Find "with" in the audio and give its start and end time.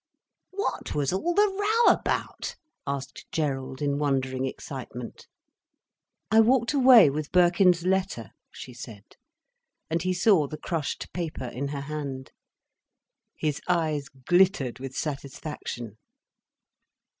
7.11-7.31, 14.79-14.95